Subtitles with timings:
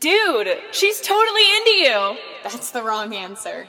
[0.00, 2.16] Dude, she's totally into you.
[2.42, 3.66] That's the wrong answer.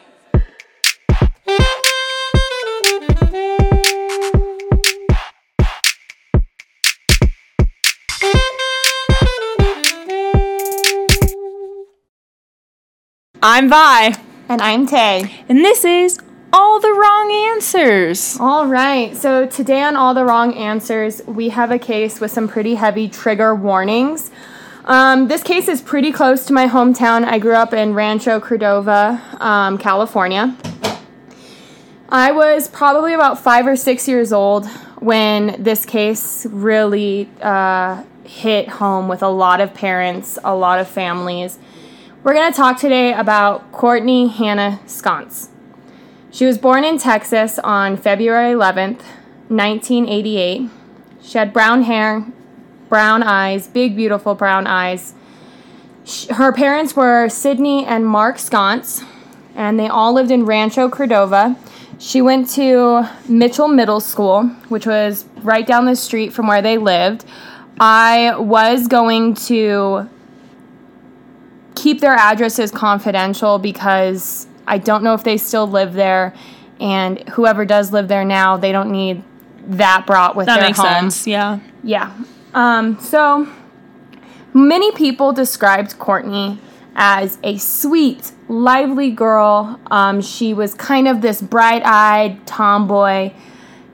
[13.42, 14.16] I'm Vi,
[14.50, 15.44] And I'm Tay.
[15.50, 16.20] and this is
[16.54, 18.38] All the Wrong Answers.
[18.40, 22.48] All right, so today on All the Wrong Answers, we have a case with some
[22.48, 24.32] pretty heavy trigger warnings.
[24.88, 27.26] Um, this case is pretty close to my hometown.
[27.26, 30.56] I grew up in Rancho Cordova, um, California.
[32.08, 34.68] I was probably about five or six years old
[35.00, 40.88] when this case really uh, hit home with a lot of parents, a lot of
[40.88, 41.58] families.
[42.24, 45.50] We're going to talk today about Courtney Hannah Sconce.
[46.30, 49.02] She was born in Texas on February 11th,
[49.48, 50.70] 1988.
[51.24, 52.28] She had brown hair,
[52.90, 55.14] brown eyes, big, beautiful brown eyes.
[56.06, 59.04] Sh- Her parents were Sydney and Mark Sconce,
[59.56, 61.56] and they all lived in Rancho Cordova.
[61.98, 66.78] She went to Mitchell Middle School, which was right down the street from where they
[66.78, 67.26] lived.
[67.80, 70.10] I was going to
[71.76, 76.34] keep their addresses confidential because I don't know if they still live there,
[76.80, 79.24] and whoever does live there now, they don't need
[79.68, 80.88] that brought with That their makes home.
[81.12, 81.60] sense, yeah.
[81.84, 82.12] Yeah.
[82.56, 83.48] Um, so
[84.54, 86.58] many people described Courtney
[86.96, 89.80] as a sweet, lively girl.
[89.92, 93.34] Um, she was kind of this bright eyed tomboy.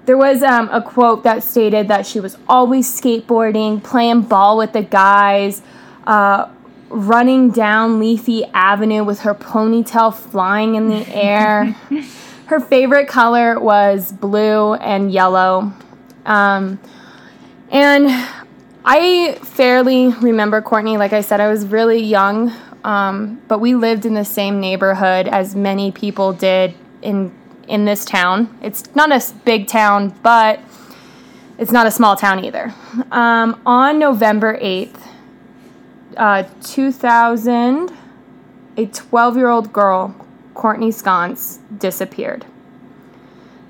[0.05, 4.73] There was um, a quote that stated that she was always skateboarding, playing ball with
[4.73, 5.63] the guys,
[6.05, 6.47] uh,
[6.89, 11.65] running down Leafy Avenue with her ponytail flying in the air.
[12.45, 15.73] her favorite color was blue and yellow.
[16.27, 16.79] Um,
[17.71, 18.09] and
[18.83, 20.97] I fairly remember Courtney.
[20.97, 22.51] Like I said, I was really young,
[22.83, 27.31] um, but we lived in the same neighborhood as many people did in
[27.67, 28.57] in this town.
[28.61, 30.59] It's not a big town, but
[31.57, 32.73] it's not a small town either.
[33.11, 35.07] Um, on November eighth,
[36.17, 37.93] uh, two thousand,
[38.77, 40.15] a twelve-year-old girl,
[40.55, 42.45] Courtney Sconce, disappeared.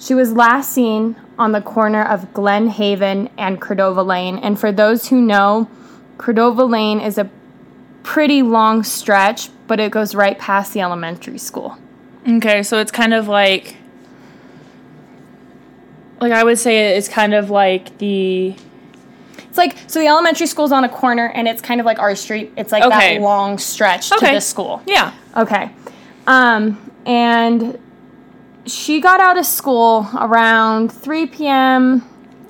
[0.02, 4.40] She was last seen on the corner of Glen Haven and Cordova Lane.
[4.40, 5.70] And for those who know,
[6.18, 7.30] Cordova Lane is a
[8.02, 11.78] pretty long stretch, but it goes right past the elementary school.
[12.28, 13.76] Okay, so it's kind of like.
[16.20, 18.56] Like, I would say it's kind of like the.
[19.38, 22.16] It's like, so the elementary school's on a corner and it's kind of like our
[22.16, 22.54] street.
[22.58, 23.18] It's like Okay.
[23.18, 24.30] that long stretch Okay.
[24.30, 24.82] to the school.
[24.88, 25.14] Yeah.
[25.38, 25.70] Okay.
[26.26, 27.78] Um, and
[28.66, 32.02] she got out of school around 3 p.m.,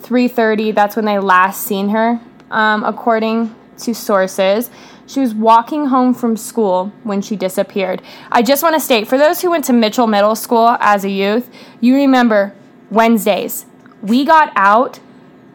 [0.01, 0.73] 3.30.
[0.73, 4.69] That's when they last seen her, um, according to sources.
[5.07, 8.01] She was walking home from school when she disappeared.
[8.31, 11.09] I just want to state, for those who went to Mitchell Middle School as a
[11.09, 12.53] youth, you remember
[12.89, 13.65] Wednesdays.
[14.01, 14.99] We got out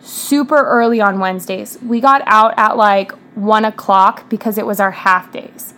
[0.00, 1.78] super early on Wednesdays.
[1.82, 5.74] We got out at like 1 o'clock because it was our half days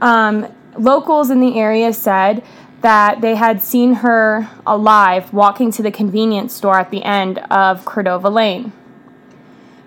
[0.00, 2.42] um, locals in the area said
[2.86, 7.84] that they had seen her alive walking to the convenience store at the end of
[7.84, 8.70] Cordova Lane.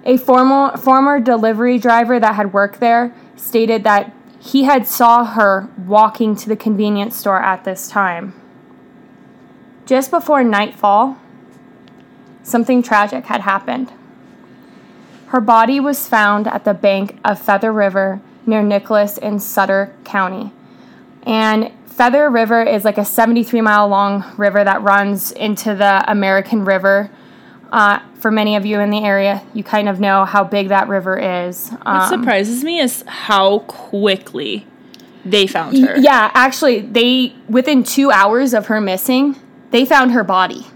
[0.04, 5.70] A former, former delivery driver that had worked there stated that he had saw her
[5.78, 8.34] walking to the convenience store at this time.
[9.86, 11.18] Just before nightfall,
[12.44, 13.94] something tragic had happened.
[15.28, 20.52] Her body was found at the bank of Feather River near Nicolaus in Sutter County.
[21.24, 26.64] And Feather River is like a 73 mile long river that runs into the American
[26.64, 27.12] River.
[27.74, 30.88] Uh, for many of you in the area, you kind of know how big that
[30.88, 31.72] river is.
[31.72, 34.66] What Um, surprises me is how quickly
[35.26, 35.98] they found her.
[36.00, 39.36] yeah, actually, they within two hours of her missing,
[39.72, 40.68] they found her body.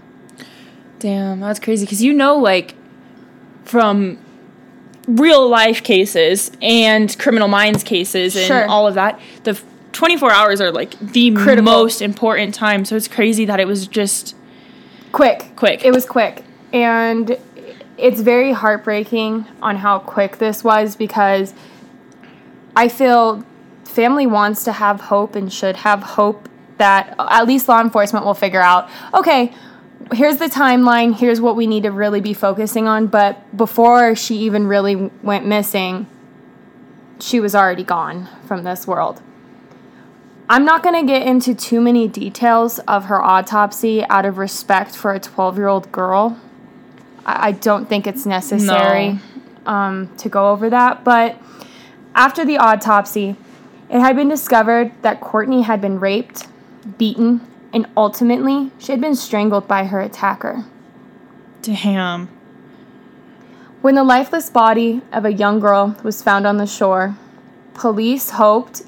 [0.98, 1.86] Damn, that's crazy.
[1.86, 2.74] Because you know, like,
[3.64, 4.18] from
[5.08, 8.66] real life cases and criminal minds cases and Sure.
[8.66, 9.58] all of that, the
[9.94, 11.62] 24 hours are like the Critical.
[11.64, 12.84] most important time.
[12.84, 14.36] So it's crazy that it was just
[15.12, 15.84] quick Quick.
[15.84, 16.42] it was quick
[16.72, 17.38] and
[17.96, 21.54] it's very heartbreaking on how quick this was because
[22.74, 23.44] i feel
[23.84, 26.48] family wants to have hope and should have hope
[26.78, 29.54] that at least law enforcement will figure out okay
[30.14, 34.34] here's the timeline here's what we need to really be focusing on but before she
[34.38, 36.08] even really went missing
[37.20, 39.22] she was already gone from this world
[40.48, 44.94] I'm not going to get into too many details of her autopsy out of respect
[44.94, 46.38] for a 12 year old girl.
[47.24, 49.18] I, I don't think it's necessary
[49.64, 51.02] um, to go over that.
[51.02, 51.40] But
[52.14, 53.36] after the autopsy,
[53.88, 56.46] it had been discovered that Courtney had been raped,
[56.98, 57.40] beaten,
[57.72, 60.64] and ultimately she had been strangled by her attacker.
[61.62, 62.28] Damn.
[63.80, 67.16] When the lifeless body of a young girl was found on the shore,
[67.74, 68.82] police hoped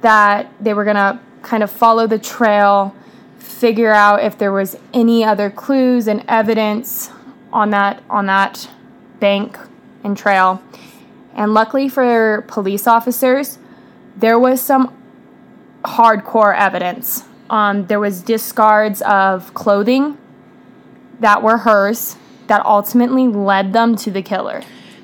[0.00, 2.94] that they were going to kind of follow the trail,
[3.38, 7.10] figure out if there was any other clues and evidence
[7.52, 8.68] on that on that
[9.18, 9.58] bank
[10.04, 10.62] and trail.
[11.34, 13.58] And luckily for police officers,
[14.16, 14.96] there was some
[15.84, 17.24] hardcore evidence.
[17.48, 20.18] Um, there was discards of clothing
[21.20, 24.62] that were hers that ultimately led them to the killer.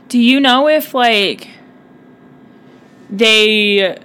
[0.08, 1.49] Do you know if like
[3.10, 3.99] they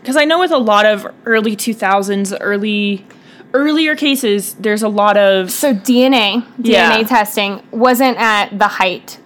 [0.00, 3.06] because I know with a lot of early 2000s, early
[3.54, 6.92] earlier cases, there's a lot of So DNA, Yeah.
[6.98, 9.18] DNA testing wasn't at the height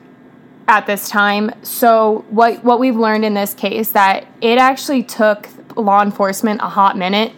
[0.68, 1.50] at this time.
[1.62, 6.68] So what what we've learned in this case that it actually took law enforcement a
[6.68, 7.32] hot minute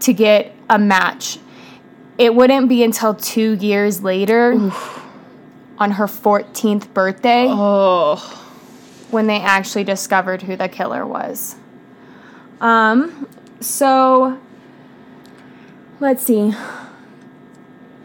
[0.00, 1.38] to get a match.
[2.16, 4.52] It wouldn't be until 2 years later
[5.78, 8.16] on her 14th birthday oh
[9.10, 11.56] when they actually discovered who the killer was.
[12.60, 13.28] Um,
[13.60, 14.38] so
[16.00, 16.54] let's see.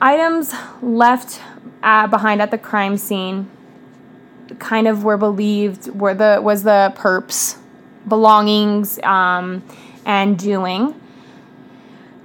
[0.02, 1.42] Items left
[1.82, 3.50] uh, behind at the crime scene
[4.60, 7.58] kind of were believed were the was the perps
[8.08, 9.64] belongings um,
[10.06, 11.00] and doing.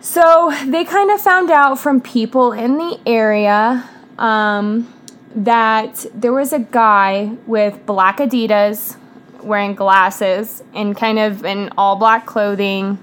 [0.00, 3.88] So they kind of found out from people in the area
[4.18, 4.92] um,
[5.34, 8.96] that there was a guy with black Adidas
[9.42, 12.98] wearing glasses and kind of in all black clothing.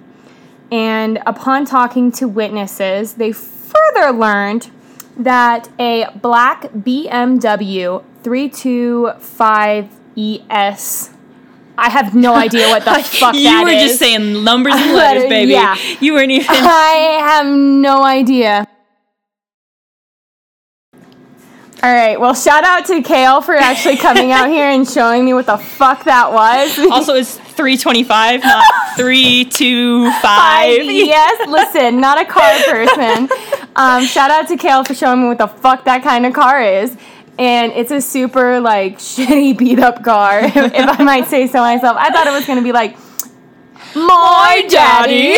[0.72, 4.70] And upon talking to witnesses, they further learned
[5.18, 11.12] that a black BMW 325ES.
[11.78, 13.44] I have no idea what the fuck that is.
[13.44, 13.84] you were is.
[13.84, 15.52] just saying numbers and letters, baby.
[15.52, 15.76] yeah.
[16.00, 16.48] You weren't even.
[16.50, 18.66] I have no idea.
[21.86, 22.20] All right.
[22.20, 25.58] Well, shout out to Kale for actually coming out here and showing me what the
[25.58, 26.80] fuck that was.
[26.92, 28.64] also, it's 325, not
[28.98, 30.12] 325.
[30.24, 33.30] I- yes, listen, not a car person.
[33.76, 36.60] Um, shout out to Kale for showing me what the fuck that kind of car
[36.60, 36.98] is.
[37.38, 40.56] And it's a super like shitty beat up car, if
[40.90, 41.98] I might say so myself.
[42.00, 42.98] I thought it was gonna be like
[43.94, 45.38] my daddy.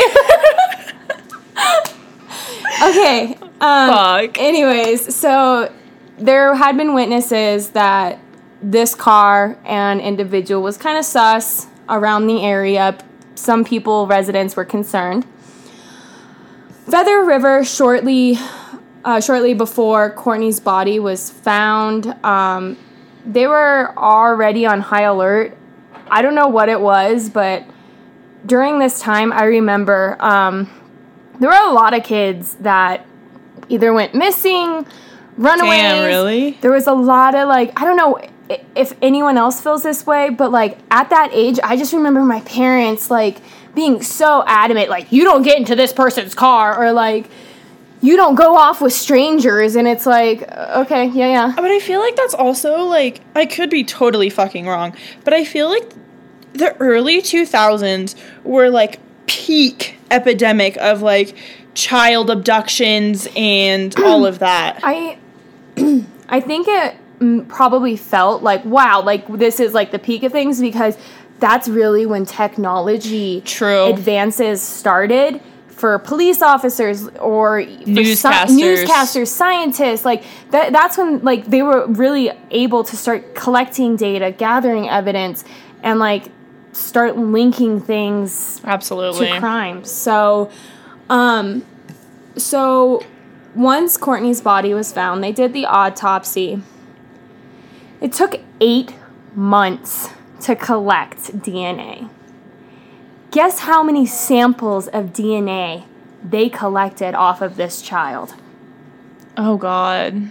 [2.83, 3.35] okay.
[3.59, 4.37] Um, Fuck.
[4.39, 5.73] Anyways, so
[6.17, 8.19] there had been witnesses that
[8.61, 12.97] this car and individual was kind of sus around the area.
[13.35, 15.25] Some people, residents, were concerned.
[16.89, 18.37] Feather River, shortly,
[19.05, 22.77] uh, shortly before Courtney's body was found, um,
[23.25, 25.55] they were already on high alert.
[26.09, 27.65] I don't know what it was, but
[28.45, 30.69] during this time, I remember um,
[31.39, 33.05] there were a lot of kids that
[33.69, 34.87] either went missing,
[35.37, 35.81] runaways.
[35.81, 36.51] Damn, really?
[36.61, 38.19] There was a lot of like I don't know
[38.75, 42.41] if anyone else feels this way, but like at that age, I just remember my
[42.41, 43.41] parents like
[43.75, 47.29] being so adamant, like you don't get into this person's car, or like
[48.01, 51.53] you don't go off with strangers, and it's like uh, okay, yeah, yeah.
[51.55, 55.43] But I feel like that's also like I could be totally fucking wrong, but I
[55.43, 55.91] feel like
[56.53, 61.35] the early 2000s were like peak epidemic of like
[61.73, 64.79] child abductions and all of that.
[64.81, 65.19] I
[66.29, 70.31] I think it mm, probably felt like wow, like this is like the peak of
[70.31, 70.97] things because
[71.39, 73.85] that's really when technology True.
[73.85, 78.47] advances started for police officers or Newscasters.
[78.47, 80.03] newscasters, scientists.
[80.03, 85.43] Like that that's when like they were really able to start collecting data, gathering evidence
[85.83, 86.31] and like
[86.71, 89.27] start linking things Absolutely.
[89.27, 89.91] to crimes.
[89.91, 90.51] So,
[91.09, 91.63] um,
[92.35, 93.03] so
[93.57, 96.61] once Courtney's body was found, they did the autopsy.
[97.99, 98.93] It took eight
[99.35, 100.09] months
[100.41, 102.09] to collect DNA.
[103.31, 105.85] Guess how many samples of DNA
[106.23, 108.35] they collected off of this child?
[109.35, 110.29] Oh god.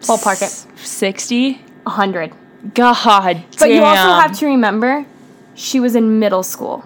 [0.00, 0.78] Ballpark it.
[0.78, 1.60] 60?
[1.86, 2.32] A hundred.
[2.74, 3.44] God.
[3.58, 5.06] But you also have to remember,
[5.54, 6.84] she was in middle school.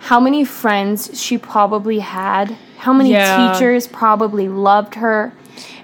[0.00, 2.56] How many friends she probably had?
[2.78, 3.52] How many Yeah.
[3.52, 5.32] teachers probably loved her?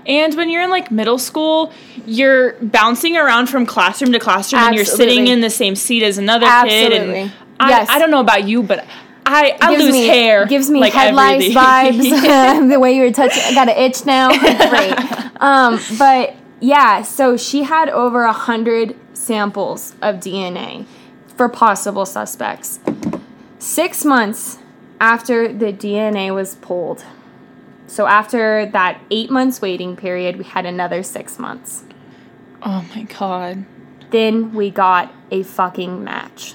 [0.07, 1.73] And when you're in like middle school,
[2.07, 6.17] you're bouncing around from classroom to classroom and you're sitting in the same seat as
[6.19, 6.93] another kid.
[6.93, 7.21] Absolutely.
[7.23, 7.89] And I, Yes.
[7.91, 8.85] I don't know about you, but
[9.27, 10.47] I, I lose me, hair.
[10.47, 11.57] Gives me like head lice everything.
[11.57, 12.69] vibes.
[12.73, 14.29] the way you were touching, I got an itch now.
[14.71, 15.41] Great.
[15.41, 20.87] Um, but yeah, so she had over a hundred samples of DNA
[21.37, 22.79] for possible suspects.
[23.67, 24.59] Six months
[25.01, 27.05] after the DNA was pulled.
[27.89, 31.83] So after that eight months waiting period, we had another six months.
[32.63, 33.65] Oh my god.
[34.11, 36.55] Then we got a fucking match.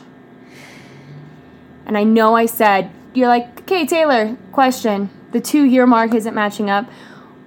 [1.86, 5.10] And I know I said, you're like, okay, Taylor, question.
[5.34, 6.90] The two year mark isn't matching up.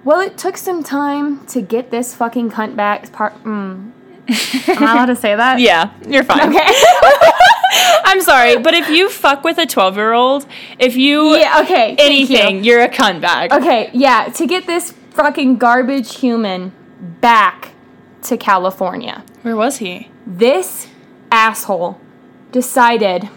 [0.03, 3.11] Well, it took some time to get this fucking cunt back.
[3.11, 3.91] Part, mm.
[4.27, 5.59] Am I allowed to say that?
[5.59, 6.55] Yeah, you're fine.
[6.55, 7.31] Okay.
[8.05, 10.45] I'm sorry, but if you fuck with a 12 year old,
[10.79, 11.95] if you yeah, okay.
[11.95, 12.37] thank you.
[12.37, 13.51] anything, you're a cunt bag.
[13.51, 16.73] Okay, yeah, to get this fucking garbage human
[17.21, 17.73] back
[18.23, 19.23] to California.
[19.41, 20.09] Where was he?
[20.25, 20.87] This
[21.31, 21.99] asshole
[22.51, 23.29] decided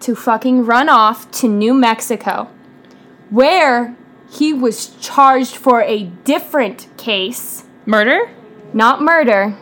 [0.00, 2.50] to fucking run off to New Mexico,
[3.30, 3.96] where
[4.30, 8.30] he was charged for a different case, Murder?
[8.72, 9.56] not murder.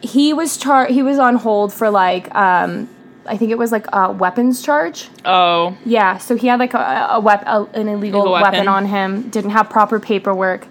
[0.00, 2.88] He was char- he was on hold for like um
[3.26, 5.08] I think it was like a weapons charge.
[5.24, 5.76] Oh.
[5.84, 8.52] Yeah, so he had like a, a a, an illegal Illegal weapon.
[8.52, 8.68] weapon.
[8.68, 10.66] on him, didn't have proper paperwork.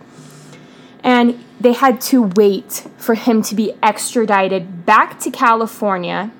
[1.04, 6.32] And they had to wait for him to be extradited back to California.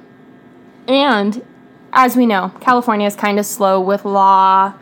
[0.88, 1.46] And
[1.94, 4.74] as we know, California is kind of slow with law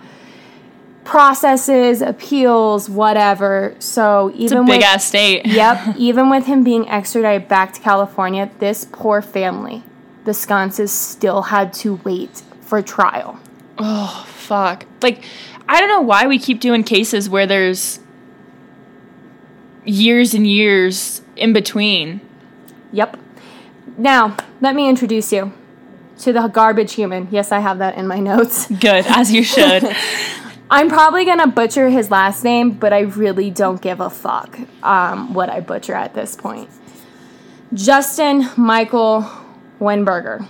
[1.08, 3.74] processes, appeals, whatever.
[3.80, 5.46] So It's a even big with ass state.
[5.58, 9.84] Yep, even with him being extradited back to California, this poor family,
[10.26, 13.40] the Sconces still had to wait for trial.
[13.78, 14.86] Oh, fuck.
[15.02, 15.24] Like,
[15.70, 18.00] I don't know why we keep doing cases where there's
[19.86, 22.20] years and years in between.
[22.92, 23.18] Yep.
[23.98, 25.54] Now, let me introduce you
[26.20, 27.30] to the garbage human.
[27.32, 28.68] Yes, I have that in my notes.
[28.68, 29.84] Good, as you should.
[30.70, 35.34] I'm probably gonna butcher his last name, but I really don't give a fuck um,
[35.34, 36.70] what I butcher at this point.
[37.74, 39.30] Justin Michael
[39.80, 40.46] Wenberger.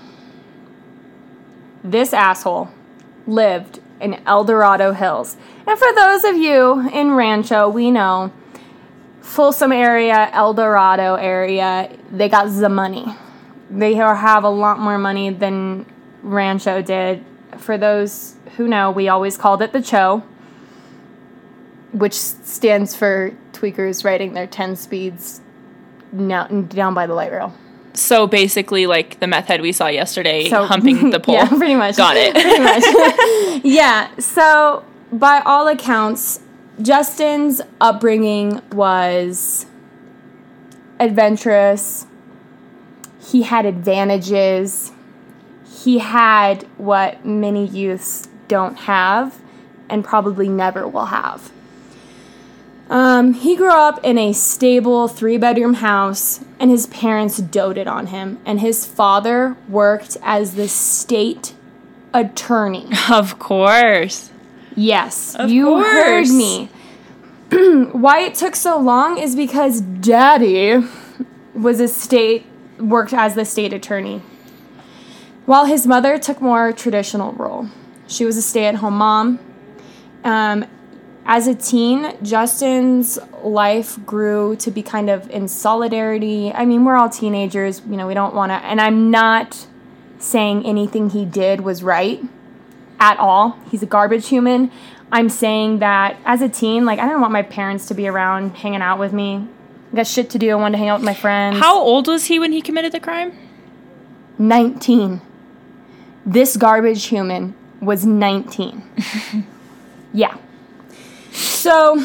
[1.83, 2.69] This asshole
[3.27, 5.37] lived in El Dorado Hills.
[5.67, 8.31] And for those of you in Rancho, we know
[9.21, 13.05] Folsom area, El Dorado area, they got the money.
[13.69, 15.85] They have a lot more money than
[16.23, 17.23] Rancho did.
[17.57, 20.23] For those who know, we always called it the Cho,
[21.91, 25.41] which stands for tweakers riding their 10 speeds
[26.11, 27.53] now, down by the light rail.
[27.93, 31.35] so basically, like the meth head we saw yesterday So- humping the pole.
[31.35, 31.97] Yeah, pretty much.
[31.97, 32.33] Got it.
[32.35, 33.61] pretty much.
[33.65, 34.15] yeah.
[34.19, 36.39] So, by all accounts,
[36.81, 39.65] Justin's upbringing was
[40.99, 42.05] adventurous.
[43.19, 44.91] He had advantages.
[45.83, 49.39] He had what many youths don't have
[49.89, 51.51] and probably never will have.
[52.89, 58.07] Um, he grew up in a stable three bedroom house, and his parents doted on
[58.07, 58.39] him.
[58.45, 61.53] And his father worked as the state
[62.13, 62.87] attorney.
[63.09, 64.31] Of course.
[64.75, 66.69] Yes, Of you heard me.
[67.91, 70.83] Why it took so long is because daddy
[71.53, 72.45] was a state,
[72.77, 74.21] worked as the state attorney.
[75.45, 77.69] While his mother took more traditional role.
[78.07, 79.39] She was a stay at home mom.
[80.23, 80.65] Um,
[81.25, 86.53] as a teen, Justin's life grew to be kind of in solidarity.
[86.53, 89.67] I mean, we're all teenagers, you know, we don't want to, and I'm not
[90.19, 92.23] saying anything he did was right
[92.99, 93.59] at all.
[93.69, 94.71] He's a garbage human.
[95.11, 98.55] I'm saying that as a teen, like, I didn't want my parents to be around
[98.55, 99.47] hanging out with me.
[99.91, 100.49] I got shit to do.
[100.51, 101.59] I wanted to hang out with my friends.
[101.59, 103.37] How old was he when he committed the crime?
[104.37, 105.21] 19.
[106.25, 108.83] This garbage human was 19.
[110.13, 110.37] yeah.
[111.31, 112.03] So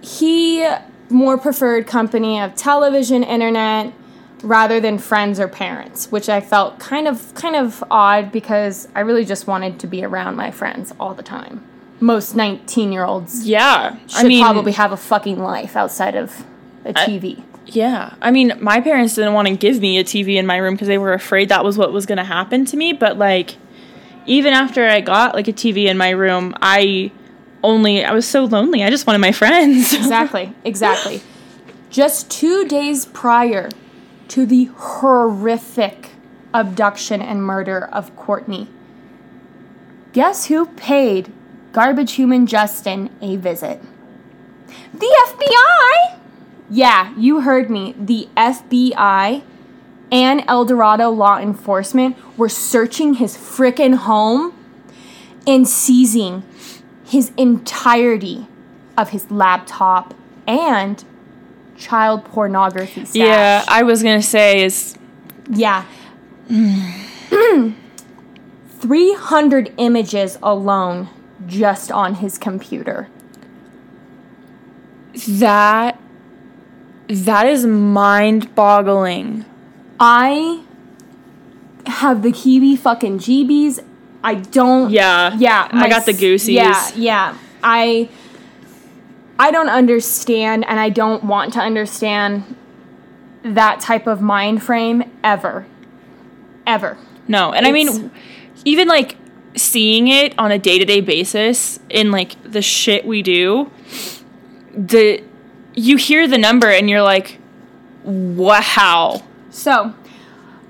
[0.00, 0.66] he
[1.08, 3.92] more preferred company of television, internet,
[4.42, 9.00] rather than friends or parents, which I felt kind of kind of odd because I
[9.00, 11.64] really just wanted to be around my friends all the time.
[12.00, 13.96] Most 19-year-olds Yeah.
[14.08, 16.44] should I mean, probably have a fucking life outside of
[16.84, 17.44] a TV.
[17.66, 18.14] Yeah.
[18.20, 20.88] I mean, my parents didn't want to give me a TV in my room because
[20.88, 22.92] they were afraid that was what was going to happen to me.
[22.92, 23.56] But, like,
[24.26, 27.10] even after I got, like, a TV in my room, I
[27.62, 28.82] only, I was so lonely.
[28.82, 29.92] I just wanted my friends.
[29.92, 31.22] Exactly, exactly.
[31.90, 33.68] Just two days prior
[34.28, 36.10] to the horrific
[36.54, 38.68] abduction and murder of Courtney,
[40.12, 41.32] guess who paid
[41.72, 43.80] garbage human Justin a visit?
[44.94, 46.18] The FBI!
[46.70, 47.94] Yeah, you heard me.
[47.98, 49.42] The FBI
[50.12, 54.54] and El Dorado law enforcement were searching his frickin' home
[55.46, 56.44] and seizing
[57.04, 58.46] his entirety
[58.96, 60.14] of his laptop
[60.46, 61.02] and
[61.76, 63.16] child pornography stash.
[63.16, 63.64] yeah.
[63.66, 64.96] I was going to say, is
[65.48, 65.84] Yeah.
[68.80, 71.08] 300 images alone
[71.46, 73.08] just on his computer.
[75.28, 75.98] That
[77.08, 79.44] that is mind-boggling.
[80.04, 80.64] I
[81.86, 83.84] have the Kiwi fucking GBs.
[84.24, 84.90] I don't.
[84.90, 85.36] Yeah.
[85.38, 85.68] Yeah.
[85.70, 86.56] I got the goosies.
[86.56, 86.90] Yeah.
[86.96, 87.38] Yeah.
[87.62, 88.08] I.
[89.38, 92.56] I don't understand, and I don't want to understand
[93.42, 95.66] that type of mind frame ever.
[96.66, 96.98] Ever.
[97.26, 98.10] No, and I mean,
[98.64, 99.16] even like
[99.56, 103.70] seeing it on a day to day basis in like the shit we do,
[104.74, 105.22] the
[105.74, 107.38] you hear the number and you're like,
[108.04, 109.22] wow.
[109.52, 109.94] So,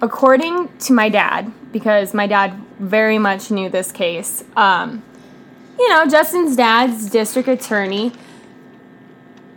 [0.03, 5.03] according to my dad, because my dad very much knew this case, um,
[5.79, 8.13] you know, Justin's dad's district attorney,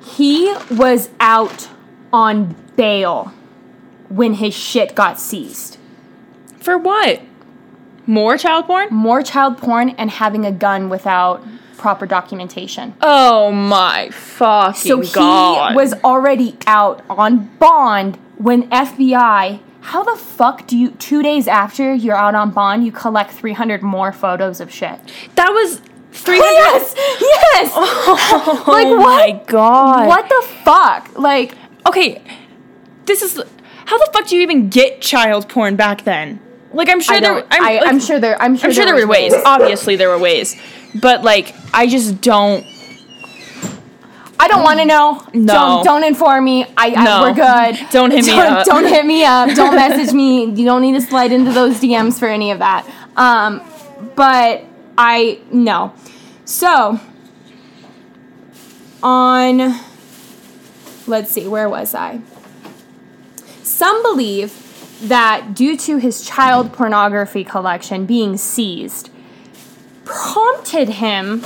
[0.01, 1.67] he was out
[2.13, 3.33] on bail
[4.09, 5.77] when his shit got seized.
[6.59, 7.21] For what?
[8.05, 8.89] More child porn?
[8.91, 11.43] More child porn and having a gun without
[11.77, 12.93] proper documentation.
[13.01, 15.75] Oh my fucking So he god.
[15.75, 19.61] was already out on bond when FBI.
[19.81, 23.83] How the fuck do you, two days after you're out on bond, you collect 300
[23.83, 24.99] more photos of shit?
[25.35, 25.79] that was
[26.11, 26.95] 300 Yes!
[27.21, 27.71] Yes!
[27.75, 28.99] Oh Like, what?
[28.99, 30.07] my god.
[30.07, 31.19] What the fuck?
[31.19, 31.53] Like,
[31.87, 32.19] Okay,
[33.05, 33.39] this is
[33.85, 36.39] how the fuck do you even get child porn back then?
[36.73, 38.95] Like I'm sure there I'm, I, like, I'm sure there, I'm sure, I'm sure there
[38.95, 39.33] was were ways.
[39.45, 40.59] Obviously there were ways.
[40.99, 42.65] But like I just don't
[44.55, 45.27] don't want to know.
[45.33, 45.53] No.
[45.53, 46.65] Don't, don't inform me.
[46.77, 47.21] I, I No.
[47.21, 47.87] we're good.
[47.91, 48.65] Don't hit me don't, up.
[48.65, 49.55] Don't hit me up.
[49.55, 50.45] Don't message me.
[50.45, 52.87] You don't need to slide into those DMs for any of that.
[53.15, 53.61] Um,
[54.15, 54.63] but
[54.97, 55.93] I no.
[56.45, 56.99] So
[59.03, 59.79] on
[61.07, 62.21] let's see, where was I?
[63.63, 64.61] Some believe
[65.01, 69.09] that due to his child pornography collection being seized,
[70.03, 71.43] prompted him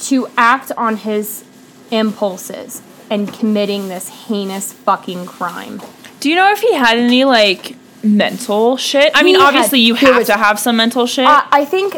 [0.00, 1.44] to act on his
[1.90, 5.80] impulses and committing this heinous fucking crime.
[6.20, 9.10] Do you know if he had any like mental shit?
[9.14, 11.26] I mean, He had- obviously you have was- to have some mental shit.
[11.26, 11.96] Uh, I think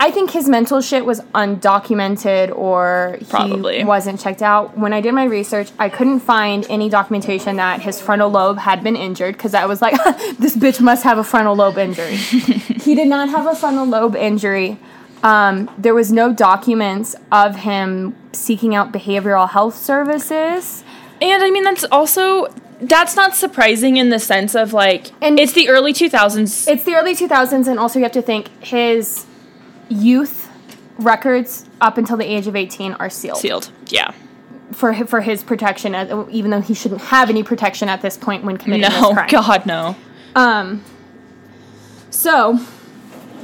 [0.00, 3.82] I think his mental shit was undocumented or he Probably.
[3.82, 4.78] wasn't checked out.
[4.78, 8.84] When I did my research, I couldn't find any documentation that his frontal lobe had
[8.84, 9.94] been injured because I was like,
[10.38, 12.14] this bitch must have a frontal lobe injury.
[12.16, 14.78] he did not have a frontal lobe injury.
[15.22, 20.84] Um, there was no documents of him seeking out behavioral health services.
[21.20, 22.46] and I mean that's also
[22.80, 26.68] that's not surprising in the sense of like And- it's the early 2000s.
[26.68, 29.26] It's the early 2000s, and also you have to think his
[29.88, 30.48] youth
[30.98, 33.38] records up until the age of 18 are sealed.
[33.38, 33.72] sealed.
[33.88, 34.12] Yeah.
[34.70, 38.16] for hi- for his protection, uh, even though he shouldn't have any protection at this
[38.16, 39.28] point when committing No, this crime.
[39.30, 39.96] god no.
[40.36, 40.84] Um.
[42.10, 42.60] So,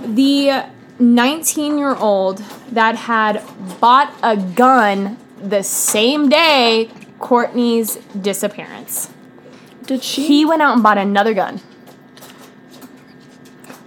[0.04, 0.64] the
[0.98, 2.38] 19 year old
[2.70, 3.42] that had
[3.80, 9.11] bought a gun the same day Courtney's disappearance,
[9.87, 10.26] Did she?
[10.26, 11.61] he went out and bought another gun.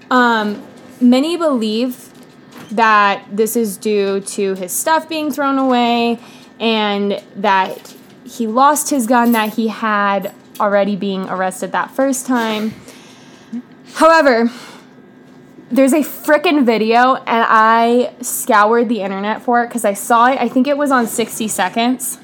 [0.10, 0.66] Um,
[1.02, 2.12] many believe
[2.72, 6.20] that this is due to his stuff being thrown away
[6.60, 12.74] and that he lost his gun that he had already being arrested that first time.
[13.94, 14.52] However,
[15.70, 20.40] there's a frickin' video and I scoured the internet for it because I saw it.
[20.40, 22.20] I think it was on 60 seconds.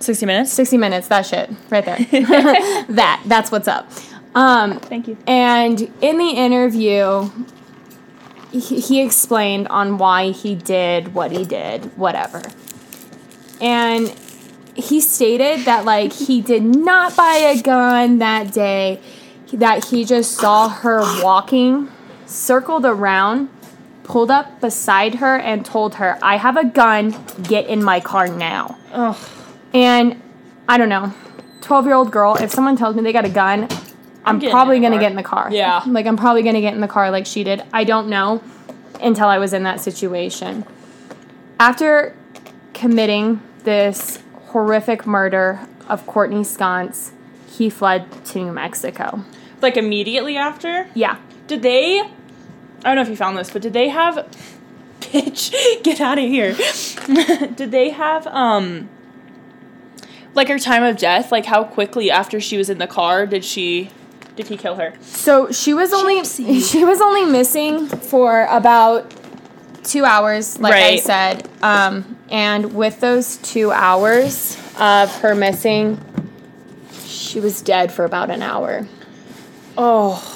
[0.00, 0.52] 60 minutes?
[0.52, 1.98] 60 minutes, that shit, right there.
[2.88, 3.90] that, that's what's up.
[4.34, 5.16] Um, Thank you.
[5.26, 7.30] and in the interview,
[8.50, 12.42] he, he explained on why he did what he did, whatever.
[13.60, 14.08] And
[14.74, 19.00] he stated that, like, he did not buy a gun that day,
[19.52, 21.88] that he just saw her walking,
[22.26, 23.48] circled around,
[24.02, 28.28] pulled up beside her, and told her, I have a gun, get in my car
[28.28, 28.78] now.
[28.92, 29.16] Ugh.
[29.72, 30.20] And
[30.68, 31.12] I don't know,
[31.62, 33.68] 12 year old girl, if someone tells me they got a gun,
[34.24, 35.00] I'm getting probably gonna car.
[35.00, 35.48] get in the car.
[35.50, 35.82] Yeah.
[35.86, 37.62] Like, I'm probably gonna get in the car like she did.
[37.72, 38.42] I don't know
[39.00, 40.64] until I was in that situation.
[41.58, 42.16] After
[42.72, 47.12] committing this horrific murder of Courtney Sconce,
[47.46, 49.24] he fled to New Mexico.
[49.60, 50.88] Like immediately after?
[50.94, 51.18] Yeah.
[51.46, 52.10] Did they
[52.84, 54.14] I don't know if you found this, but did they have
[55.00, 56.54] bitch, get out of here.
[57.54, 58.88] did they have um
[60.34, 61.32] like her time of death?
[61.32, 63.90] Like how quickly after she was in the car did she
[64.36, 64.94] did he kill her?
[65.00, 66.62] So she was only Gypsy.
[66.70, 69.14] she was only missing for about
[69.84, 71.48] two hours, like I said.
[71.62, 76.00] Um, and with those two hours of her missing,
[77.04, 78.88] she was dead for about an hour.
[79.76, 80.33] Oh,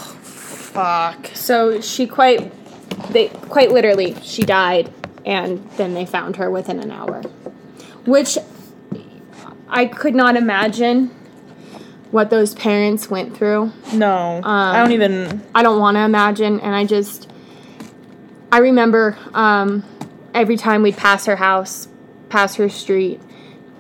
[0.69, 1.31] fuck.
[1.35, 2.53] So she quite,
[3.13, 4.93] they quite literally, she died,
[5.25, 7.23] and then they found her within an hour,
[8.05, 8.39] which
[9.69, 11.09] I could not imagine
[12.11, 13.73] what those parents went through.
[13.93, 14.41] No.
[14.45, 15.43] I don't even.
[15.55, 17.31] I don't want to imagine, and I just,
[18.51, 19.85] I remember um,
[20.33, 21.89] every time we'd pass her house,
[22.29, 23.21] pass her street,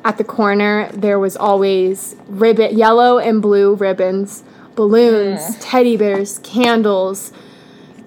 [0.05, 4.43] at the corner there was always ribbon, yellow and blue ribbons,
[4.79, 5.57] balloons, mm.
[5.61, 7.33] teddy bears, candles.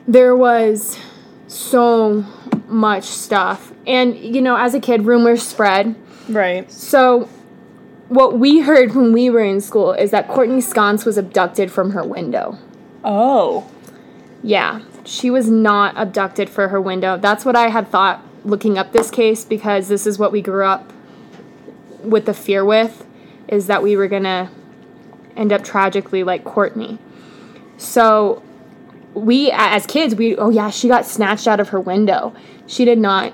[0.08, 0.98] There was
[1.48, 2.26] so
[2.68, 5.96] much stuff, and you know, as a kid, rumors spread.
[6.30, 6.72] Right.
[6.72, 7.28] So,
[8.08, 11.92] what we heard when we were in school is that Courtney Sconce was abducted from
[11.92, 12.58] her window.
[13.04, 13.70] Oh.
[14.42, 17.18] Yeah, she was not abducted for her window.
[17.18, 20.66] That's what I had thought looking up this case because this is what we grew
[20.66, 20.94] up
[22.02, 23.06] with the fear with
[23.50, 24.50] is that we were going to
[25.36, 26.98] end up tragically like Courtney.
[27.78, 28.42] So,
[29.14, 32.34] we as kids, we oh yeah, she got snatched out of her window.
[32.68, 33.34] She did not.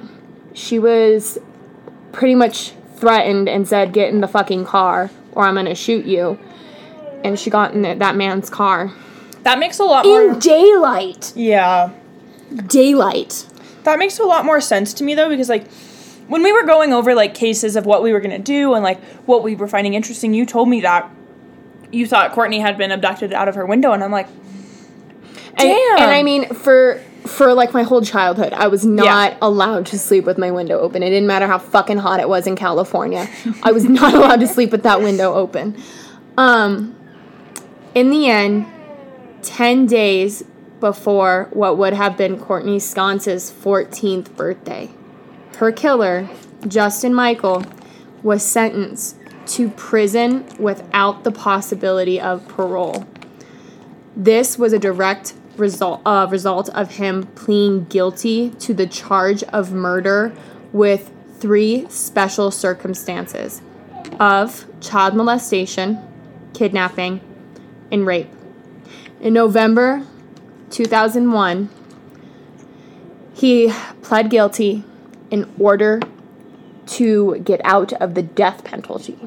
[0.54, 1.38] She was
[2.12, 6.40] pretty much threatened and said, "Get in the fucking car, or I'm gonna shoot you."
[7.24, 8.92] And she got in that man's car
[9.44, 10.22] That makes a lot more.
[10.34, 11.34] in daylight.
[11.36, 11.90] yeah.
[12.68, 13.46] Daylight.
[13.84, 15.68] That makes a lot more sense to me though, because like
[16.28, 19.02] when we were going over like cases of what we were gonna do and like
[19.26, 21.10] what we were finding interesting, you told me that
[21.91, 24.28] you thought Courtney had been abducted out of her window, and I'm like,
[25.60, 25.97] And, Damn.
[26.00, 29.38] and I mean, for for like my whole childhood, I was not Yeah.
[29.41, 31.04] allowed to sleep with my window open.
[31.04, 33.28] It didn't matter how fucking hot it was in California.
[33.63, 35.76] I was not allowed to sleep with that window open.
[36.38, 36.95] Um,
[37.93, 38.65] in the end,
[39.41, 40.43] ten days
[40.80, 44.91] before what would have been Courtney Sconce's 14th birthday,
[45.58, 46.30] her killer,
[46.65, 47.65] Justin Michael,
[48.23, 49.17] was sentenced
[49.48, 53.06] to prison without the possibility of parole.
[54.16, 59.72] This was a direct result uh, result of him pleading guilty to the charge of
[59.72, 60.34] murder
[60.72, 63.62] with three special circumstances
[64.20, 66.00] of child molestation,
[66.54, 67.22] kidnapping,
[67.92, 68.30] and rape.
[69.22, 70.06] In November
[70.70, 71.70] 2001,
[73.34, 74.84] he pled guilty
[75.30, 76.00] in order
[76.88, 79.18] to get out of the death penalty.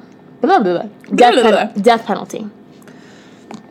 [0.40, 0.82] Blah, blah, blah.
[1.14, 2.46] Death, Blah, blah, pen- death penalty.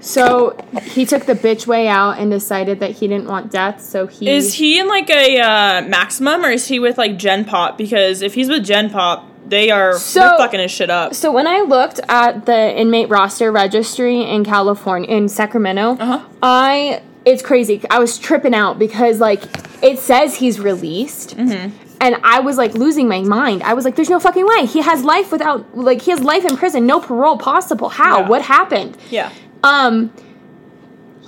[0.01, 3.81] So he took the bitch way out and decided that he didn't want death.
[3.81, 7.43] So he is he in like a uh, maximum or is he with like Gen
[7.43, 7.77] Pop?
[7.77, 11.13] Because if he's with Gen Pop, they are So- fucking his shit up.
[11.13, 16.23] So when I looked at the inmate roster registry in California in Sacramento, Uh-huh.
[16.41, 17.81] I it's crazy.
[17.89, 19.43] I was tripping out because like
[19.83, 21.35] it says he's released.
[21.35, 21.75] Mm-hmm.
[22.01, 23.61] And I was like losing my mind.
[23.63, 24.65] I was like, "There's no fucking way.
[24.65, 27.89] He has life without, like, he has life in prison, no parole possible.
[27.89, 28.21] How?
[28.21, 28.27] Yeah.
[28.29, 29.31] What happened?" Yeah.
[29.63, 30.13] Um,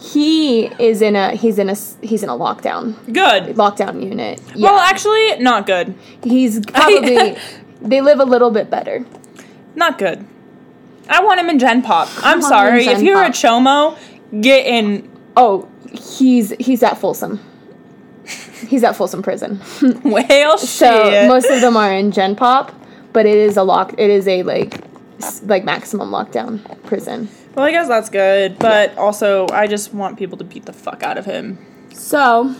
[0.01, 3.55] he is in a he's in a he's in a lockdown Good.
[3.55, 4.41] lockdown unit.
[4.55, 4.71] Yeah.
[4.71, 5.93] Well, actually, not good.
[6.23, 7.37] he's probably
[7.81, 9.05] they live a little bit better.
[9.75, 10.25] Not good.
[11.09, 12.07] I want him in Gen Pop.
[12.23, 12.85] I'm want him in sorry.
[12.87, 13.97] If you're a Chomo,
[14.41, 17.39] get in Oh, he's he's at Folsom.
[18.71, 19.57] He's at Folsom Prison.
[20.05, 21.27] whale So shit.
[21.27, 22.71] most of them are in Gen Pop,
[23.11, 23.93] but it is a lock.
[23.97, 24.79] It is a like
[25.43, 27.27] like maximum lockdown prison.
[27.53, 31.03] well, I guess that's good, but also I just want people to beat the fuck
[31.03, 31.57] out of him.
[31.93, 32.55] So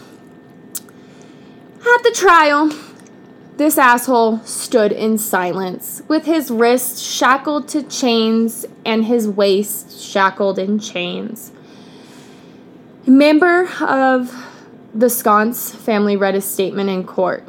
[1.80, 2.72] at the trial,
[3.56, 10.60] this asshole stood in silence with his wrists shackled to chains and his waist shackled
[10.60, 11.54] in chains.
[13.08, 14.30] A member of
[14.94, 17.48] the Sconce family read a statement in court,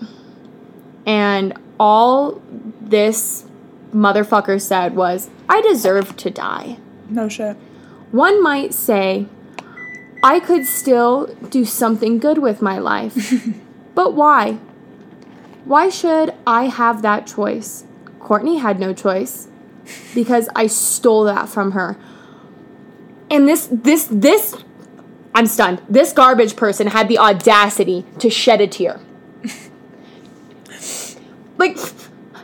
[1.06, 2.40] and all
[2.80, 3.44] this
[3.92, 6.78] motherfucker said was, I deserve to die.
[7.08, 7.56] No shit.
[8.10, 9.26] One might say,
[10.22, 13.34] I could still do something good with my life.
[13.94, 14.58] but why?
[15.64, 17.84] Why should I have that choice?
[18.18, 19.48] Courtney had no choice
[20.14, 21.96] because I stole that from her.
[23.30, 24.56] And this, this, this,
[25.34, 25.82] I'm stunned.
[25.88, 29.00] This garbage person had the audacity to shed a tear.
[31.58, 31.78] like,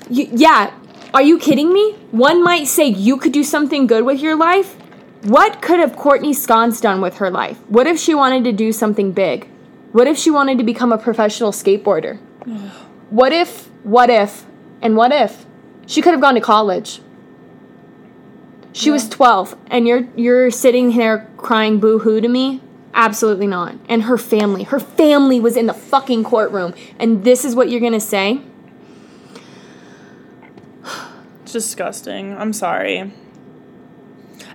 [0.08, 0.72] yeah,
[1.12, 1.92] are you kidding me?
[2.10, 4.74] One might say you could do something good with your life.
[5.22, 7.58] What could have Courtney Sconce done with her life?
[7.68, 9.48] What if she wanted to do something big?
[9.92, 12.18] What if she wanted to become a professional skateboarder?
[13.10, 14.44] What if, what if,
[14.82, 15.46] and what if
[15.86, 17.00] she could have gone to college?
[18.74, 22.60] She was 12 and you're you're sitting here crying boo-hoo to me?
[22.94, 23.76] Absolutely not.
[23.88, 27.80] And her family, her family was in the fucking courtroom and this is what you're
[27.80, 28.40] going to say?
[31.42, 32.36] It's disgusting.
[32.36, 33.12] I'm sorry.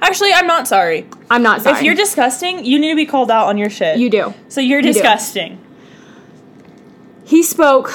[0.02, 1.08] Actually, I'm not sorry.
[1.32, 1.78] I'm not sorry.
[1.78, 3.98] If you're disgusting, you need to be called out on your shit.
[3.98, 4.34] you do.
[4.50, 5.60] So you're disgusting.
[7.26, 7.90] He spoke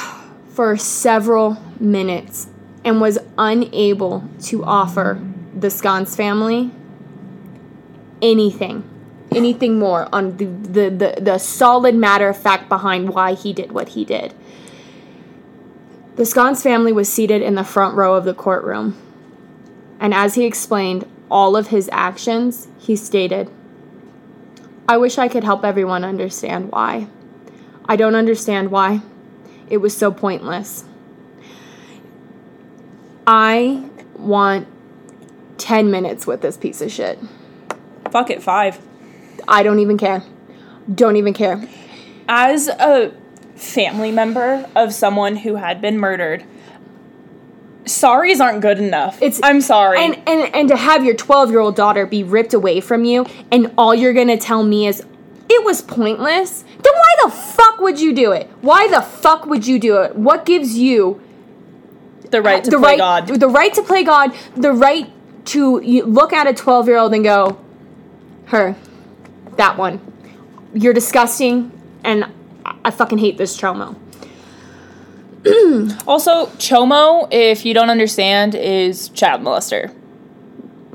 [0.48, 2.48] for several minutes
[2.84, 5.22] and was unable to offer
[5.54, 6.70] the Sconce family
[8.22, 8.82] anything,
[9.34, 13.72] anything more on the, the, the, the solid matter of fact behind why he did
[13.72, 14.34] what he did.
[16.16, 18.96] The Sconce family was seated in the front row of the courtroom.
[20.00, 23.50] And as he explained all of his actions, he stated,
[24.88, 27.08] I wish I could help everyone understand why.
[27.84, 29.02] I don't understand why.
[29.68, 30.84] It was so pointless.
[33.26, 34.66] I want
[35.58, 37.18] 10 minutes with this piece of shit.
[38.10, 38.80] Fuck it, five.
[39.48, 40.22] I don't even care.
[40.94, 41.66] Don't even care.
[42.28, 43.12] As a
[43.56, 46.44] family member of someone who had been murdered,
[47.84, 49.20] sorries aren't good enough.
[49.22, 49.98] It's- I'm sorry.
[49.98, 53.94] And and and to have your 12-year-old daughter be ripped away from you and all
[53.94, 55.02] you're going to tell me is
[55.50, 56.62] it was pointless.
[56.62, 58.50] Then why the fuck would you do it?
[58.60, 60.14] Why the fuck would you do it?
[60.14, 61.20] What gives you
[62.30, 63.28] the right to the play right God.
[63.28, 65.10] the right to play God, the right
[65.46, 67.58] to look at a 12-year-old and go
[68.46, 68.76] her
[69.58, 70.00] that one.
[70.74, 71.70] You're disgusting
[72.02, 72.24] and
[72.84, 73.94] I- fucking hate this chomo.
[76.06, 79.94] Also, Chomo, if you don't understand, is child molester.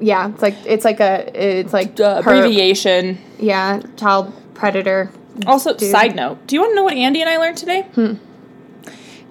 [0.01, 3.17] Yeah, it's like it's like a it's like Uh, per- abbreviation.
[3.39, 5.09] Yeah, child predator.
[5.47, 5.89] Also, Dude.
[5.89, 7.87] side note, do you want to know what Andy and I learned today?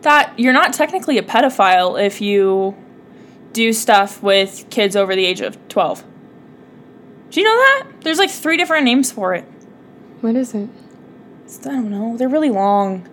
[0.00, 2.74] That you're not technically a pedophile if you
[3.52, 6.02] do stuff with kids over the age of 12.
[7.32, 7.86] Do you know that?
[8.02, 9.44] There's like three different names for it.
[10.20, 10.68] What is it?
[11.62, 12.16] I don't know.
[12.16, 13.08] They're really long.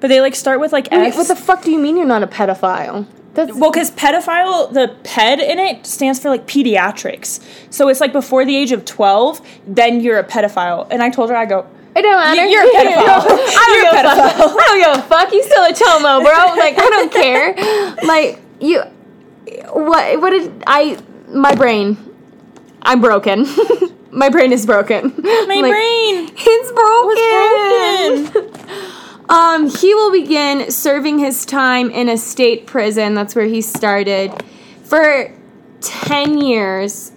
[0.00, 1.16] But they like start with like Wait, F.
[1.16, 3.06] what the fuck do you mean you're not a pedophile?
[3.34, 7.42] That's well, because pedophile, the ped in it stands for like pediatrics.
[7.70, 10.86] So it's like before the age of 12, then you're a pedophile.
[10.90, 12.44] And I told her, I go, it don't matter.
[12.46, 13.26] You're a pedophile.
[13.26, 14.34] I don't a give a fuck.
[14.36, 14.56] pedophile.
[14.56, 15.32] I don't give a fuck.
[15.32, 16.54] You still a chomo, bro.
[16.56, 18.06] Like I don't care.
[18.06, 18.82] Like you,
[19.72, 20.20] what?
[20.20, 21.02] What did I?
[21.28, 21.96] My brain.
[22.84, 23.46] I'm broken.
[24.10, 25.14] my brain is broken.
[25.22, 26.30] my brain.
[26.36, 26.72] It's
[28.32, 28.32] broken.
[28.32, 28.60] broken.
[29.26, 33.14] Um, he will begin serving his time in a state prison.
[33.14, 34.30] That's where he started
[34.82, 35.32] for
[35.80, 37.10] 10 years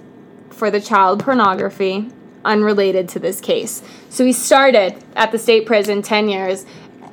[0.50, 2.10] for the child pornography
[2.46, 3.84] unrelated to this case.
[4.10, 6.66] So he started at the state prison 10 years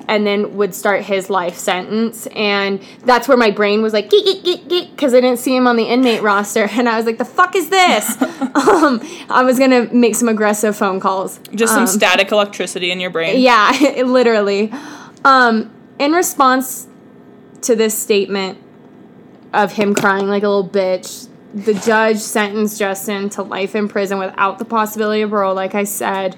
[0.08, 4.24] and then would start his life sentence and that's where my brain was like geek,
[4.24, 7.06] geek, geek, geek, because i didn't see him on the inmate roster and i was
[7.06, 11.72] like the fuck is this um, i was gonna make some aggressive phone calls Just
[11.72, 13.40] some Um, static electricity in your brain.
[13.40, 13.70] yeah,
[14.04, 14.72] literally.
[15.24, 16.86] Um, in response
[17.62, 18.58] to this statement
[19.52, 24.18] of him crying like a little bitch, the judge sentenced Justin to life in prison
[24.18, 26.36] without the possibility of parole, like I said.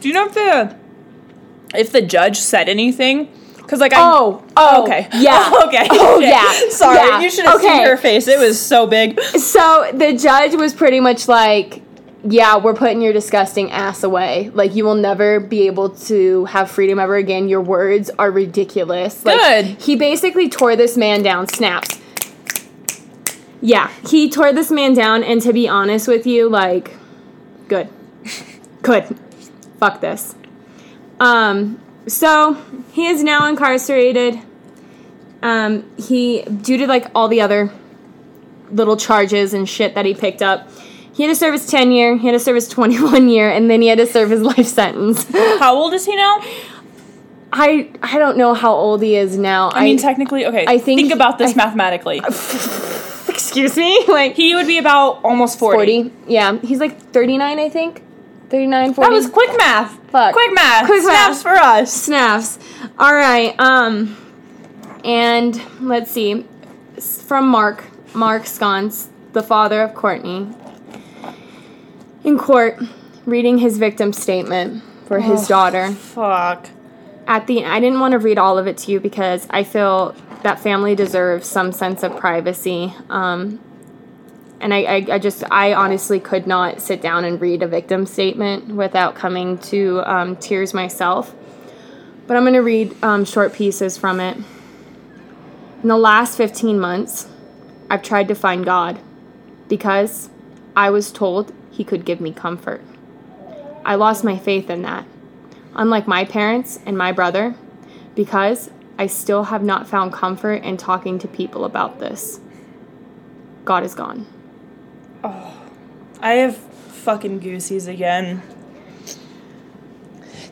[0.00, 0.74] Do you know if the
[1.76, 3.28] if the judge said anything?
[3.56, 5.38] Because like I Oh, oh, oh okay yeah.
[5.52, 6.28] Oh, okay Oh, shit.
[6.28, 7.78] yeah, sorry yeah, you should have okay.
[7.78, 11.80] seen her face it was so big So the judge was pretty much like,
[12.26, 14.50] yeah, we're putting your disgusting ass away.
[14.54, 17.48] Like you will never be able to have freedom ever again.
[17.48, 19.24] Your words are ridiculous.
[19.24, 19.64] Like, Good.
[19.82, 21.48] He basically tore this man down.
[21.48, 22.00] Snaps.
[23.60, 26.92] Yeah, he tore this man down, and to be honest with you, like,
[27.66, 27.88] good,
[28.82, 29.18] good.
[29.80, 30.34] Fuck this.
[31.20, 32.54] Um, so
[32.92, 34.38] he is now incarcerated.
[35.42, 37.70] Um, he due to like all the other
[38.70, 40.68] little charges and shit that he picked up.
[41.12, 43.70] He had to serve his 10 year, he had to serve his 21 year, and
[43.70, 45.24] then he had to serve his life sentence.
[45.60, 46.40] how old is he now
[47.52, 49.70] I I don't know how old he is now.
[49.72, 52.18] I mean technically okay I think- think about this I- mathematically
[53.28, 56.12] excuse me, like he would be about almost 40, 40.
[56.26, 58.02] Yeah, he's like 39, I think.
[58.54, 59.08] 39, 40.
[59.10, 60.32] that was quick math Fuck.
[60.32, 61.42] quick math Quick snaps math.
[61.42, 62.58] for us snaps.
[63.00, 63.58] All right.
[63.58, 64.16] Um,
[65.04, 66.46] and let's see,
[67.00, 67.82] from Mark
[68.14, 70.46] Mark Sconce, the father of Courtney,
[72.22, 72.78] in court,
[73.26, 75.48] reading his victim statement for his Oh.
[75.48, 75.90] daughter.
[75.90, 76.68] fuck
[77.26, 80.14] At the I didn't want to read all of it to you because I feel
[80.44, 82.94] that family deserves some sense of privacy.
[83.10, 83.58] Um,
[84.64, 88.06] and I, I, I just I honestly could not sit down and read a victim
[88.06, 91.34] statement without coming to um, tears myself.
[92.26, 94.38] But I'm going to read um, short pieces from it.
[95.82, 97.28] In the last 15 months,
[97.90, 98.98] I've tried to find God
[99.68, 100.30] because
[100.74, 102.80] I was told He could give me comfort.
[103.84, 105.04] I lost my faith in that,
[105.74, 107.54] unlike my parents and my brother,
[108.14, 112.40] because I still have not found comfort in talking to people about this.
[113.66, 114.26] God is gone.
[115.24, 115.52] Oh,
[116.20, 118.42] I have fucking goosies again.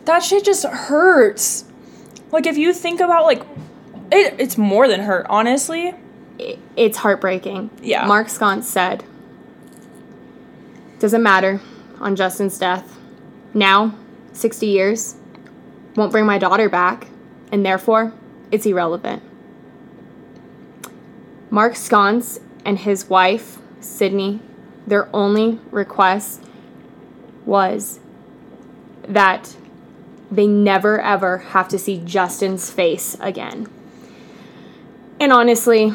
[0.07, 1.65] That shit just hurts.
[2.33, 3.43] Like if you think about like
[4.11, 5.95] it, it's more than hurt, honestly.
[6.41, 7.71] I- It's heartbreaking.
[7.83, 8.07] Yeah.
[8.07, 9.05] Mark Sconce said,
[10.99, 11.61] Doesn't matter
[12.01, 12.99] on Justin's death.
[13.55, 13.95] Now,
[14.33, 15.17] 60 years,
[15.95, 17.07] won't bring my daughter back,
[17.53, 18.13] and therefore,
[18.51, 19.23] it's irrelevant.
[21.51, 24.41] Mark Sconce and his wife, Sydney,
[24.87, 26.43] their only request
[27.45, 28.01] was
[29.09, 29.57] that
[30.31, 33.69] they never ever have to see Justin's face again.
[35.21, 35.93] And honestly,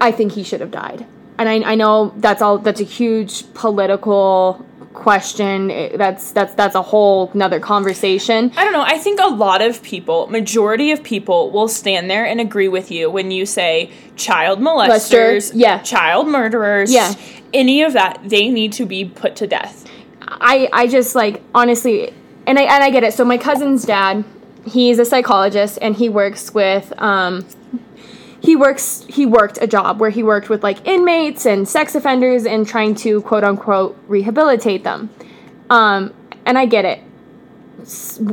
[0.00, 1.06] I think he should have died.
[1.38, 5.70] And I, I know that's all that's a huge political question.
[5.70, 8.52] It- That's that's that's a whole another conversation.
[8.56, 8.82] I don't know.
[8.82, 12.90] I think a lot of people, majority of people, will stand there and agree with
[12.90, 15.78] you when you say child molesters, yeah.
[15.82, 17.14] child murderers, Yeah.
[17.52, 18.20] any of that.
[18.24, 19.84] They need to be put to death.
[20.28, 22.12] I I just like honestly,
[22.46, 23.14] and I and I get it.
[23.14, 24.24] So my cousin's dad,
[24.66, 27.44] he's a psychologist and he works with um
[28.42, 32.44] he works he worked a job where he worked with like inmates and sex offenders
[32.44, 35.10] and trying to quote unquote rehabilitate them.
[35.70, 36.12] Um
[36.44, 37.00] and I get it.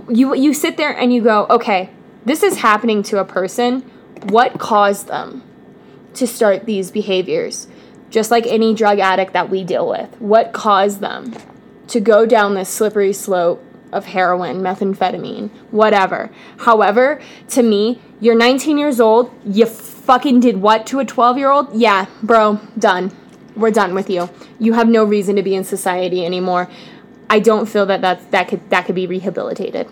[0.10, 1.89] You you sit there and you go, "Okay,
[2.26, 3.82] this is happening to a person.
[4.24, 5.43] What caused them
[6.15, 7.67] to start these behaviors?"
[8.10, 10.19] Just like any drug addict that we deal with.
[10.19, 11.36] What caused them?
[11.89, 16.30] to go down this slippery slope of heroin, methamphetamine, whatever.
[16.60, 17.19] However,
[17.50, 19.65] to me, you're 19 years old, you
[20.10, 21.67] fucking did what to a 12 year old?
[21.72, 23.12] Yeah, bro, done.
[23.56, 24.28] We're done with you.
[24.58, 26.67] You have no reason to be in society anymore.
[27.30, 29.88] I don't feel that that's, that could that could be rehabilitated.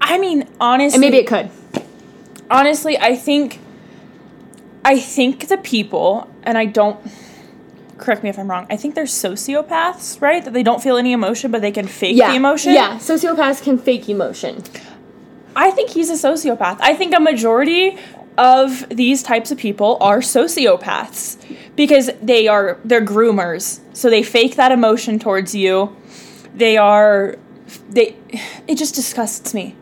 [0.00, 1.50] I mean, honestly, And maybe it could.
[2.48, 3.58] honestly, I think,
[4.84, 6.96] I think the people, and I don't.
[7.98, 8.66] Correct me if I'm wrong.
[8.70, 10.44] I think they're sociopaths, right?
[10.44, 12.30] That they don't feel any emotion, but they can fake Yeah.
[12.30, 12.74] the emotion.
[12.74, 14.62] Yeah, sociopaths can fake emotion.
[15.56, 16.76] I think he's a sociopath.
[16.80, 17.98] I think a majority
[18.38, 21.36] of these types of people are sociopaths
[21.76, 23.80] because they are they're groomers.
[23.92, 25.96] So they fake that emotion towards you.
[26.54, 27.36] They are
[27.88, 28.16] they
[28.68, 29.74] it just disgusts me.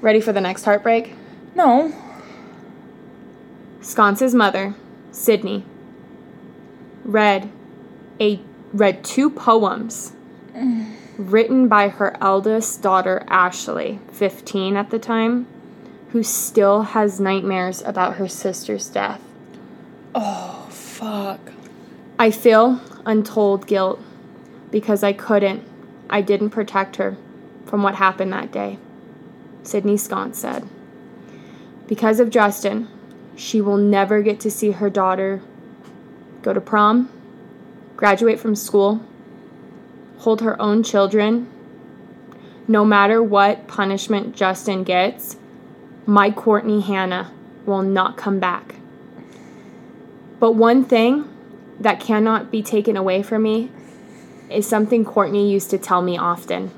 [0.00, 1.14] Ready for the next heartbreak?
[1.54, 1.94] No.
[3.82, 4.74] Sconce's mother,
[5.10, 5.64] Sydney,
[7.04, 7.50] read
[8.20, 8.40] a
[8.72, 10.12] read two poems
[11.18, 15.46] written by her eldest daughter Ashley, 15 at the time,
[16.12, 19.20] who still has nightmares about her sister's death.
[20.14, 21.40] Oh fuck.
[22.18, 24.00] I feel untold guilt
[24.70, 25.62] because I couldn't,
[26.08, 27.16] I didn't protect her
[27.64, 28.78] from what happened that day.
[29.62, 30.66] Sydney Sconce said.
[31.86, 32.88] Because of Justin,
[33.36, 35.40] she will never get to see her daughter
[36.42, 37.10] go to prom,
[37.96, 39.00] graduate from school,
[40.18, 41.50] hold her own children.
[42.66, 45.36] No matter what punishment Justin gets,
[46.06, 47.32] my Courtney Hanna
[47.66, 48.76] will not come back.
[50.38, 51.28] But one thing
[51.78, 53.70] that cannot be taken away from me
[54.48, 56.70] is something Courtney used to tell me often.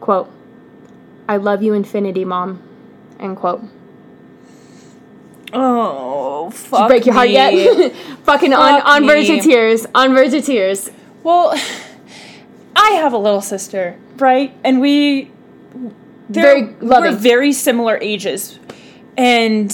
[0.00, 0.30] Quote,
[1.28, 2.62] I love you infinity, mom.
[3.18, 3.62] End quote.
[5.52, 6.88] Oh fuck.
[6.88, 7.34] Break your heart me.
[7.34, 7.92] yet?
[8.24, 9.86] Fucking on, Fuck on verge of tears.
[9.94, 10.90] On verge of tears.
[11.22, 11.52] Well,
[12.74, 14.54] I have a little sister, right?
[14.64, 15.30] And we
[16.40, 17.12] Very loving.
[17.12, 18.58] We're very similar ages.
[19.16, 19.70] And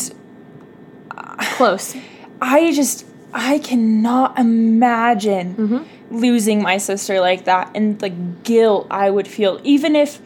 [1.56, 1.96] Close.
[2.40, 6.16] I just I cannot imagine Mm-hmm.
[6.16, 10.20] losing my sister like that and the guilt I would feel even if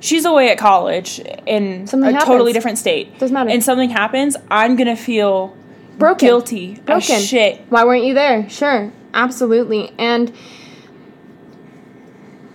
[0.00, 3.18] she's away at college in Something a totally different state.
[3.18, 3.50] Doesn't matter.
[3.50, 5.56] And something happens, I'm going to feel
[5.98, 6.26] Broken.
[6.26, 7.20] guilty Broken.
[7.20, 7.60] shit.
[7.68, 8.48] Why weren't you there?
[8.48, 8.90] Sure.
[9.14, 9.92] Absolutely.
[9.98, 10.32] And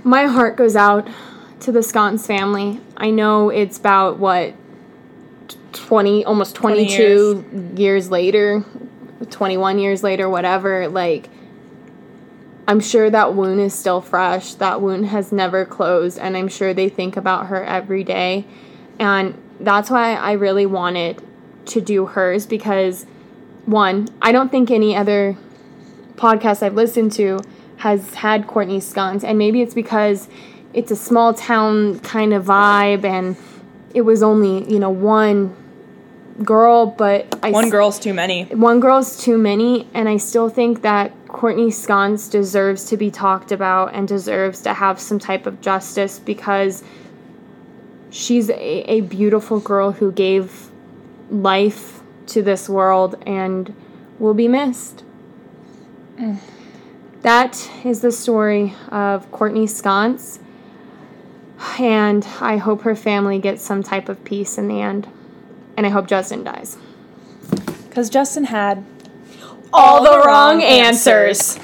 [0.04, 1.08] my heart goes out
[1.62, 2.80] to the Scott's family.
[2.98, 4.54] I know it's about what
[5.74, 8.10] 20 almost 20 22 years.
[8.12, 8.66] later,
[9.30, 11.30] 21 years later, whatever, like
[12.68, 14.54] I'm sure that wound is still fresh.
[14.56, 18.46] That wound has never closed and I'm sure they think about her every day.
[19.00, 21.22] And that's why I really wanted
[21.68, 23.06] to do hers because
[23.66, 25.38] one, I don't think any other
[26.16, 27.40] podcast I've listened to
[27.78, 30.28] has had Courtney Sconce, and maybe it's because
[30.74, 33.36] it's a small town kind of vibe, and
[33.94, 35.56] it was only you know one
[36.44, 38.46] girl, but I One s- girl's too many.
[38.46, 43.52] one girl's too many, and I still think that Courtney Sconce deserves to be talked
[43.52, 46.84] about and deserves to have some type of justice because
[48.10, 50.70] she's a, a beautiful girl who gave
[51.30, 53.74] life to this world and
[54.20, 55.04] will be missed.
[56.18, 56.38] Mm.
[57.22, 60.40] that is the story of Courtney Sconce.
[61.80, 65.08] And I hope her family gets some type of peace in the end.
[65.78, 66.78] And I hope Justin dies.
[67.88, 68.84] Because Justin had
[69.74, 71.60] All the wrong answers.